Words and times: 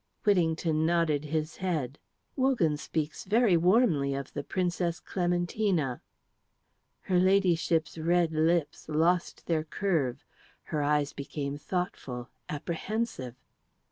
Whittington 0.23 0.83
nodded 0.83 1.25
his 1.25 1.57
head. 1.57 1.99
"Wogan 2.35 2.75
speaks 2.75 3.23
very 3.23 3.55
warmly 3.55 4.15
of 4.15 4.33
the 4.33 4.43
Princess 4.43 4.99
Clementina." 4.99 6.01
Her 7.01 7.19
Ladyship's 7.19 7.99
red 7.99 8.31
lips 8.31 8.89
lost 8.89 9.45
their 9.45 9.63
curve. 9.63 10.25
Her 10.63 10.81
eyes 10.81 11.13
became 11.13 11.55
thoughtful, 11.55 12.31
apprehensive. 12.49 13.35